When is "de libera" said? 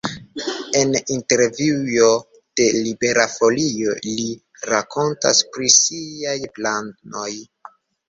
2.61-3.27